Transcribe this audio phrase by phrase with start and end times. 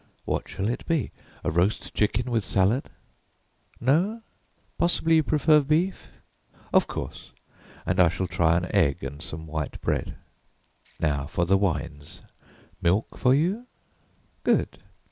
[0.25, 1.11] "What shall it be?
[1.43, 2.89] A roast chicken with salad?
[3.79, 4.23] No?
[4.79, 6.09] Possibly you prefer beef?
[6.73, 7.33] Of course,
[7.85, 10.15] and I shall try an egg and some white bread.
[10.99, 12.23] Now for the wines.
[12.81, 13.67] Milk for you?
[14.43, 14.79] Good.